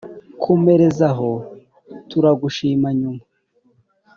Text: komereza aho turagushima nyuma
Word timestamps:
komereza 0.43 1.07
aho 1.11 1.31
turagushima 2.09 2.87
nyuma 2.99 3.23